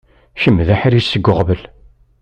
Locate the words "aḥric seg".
0.75-1.27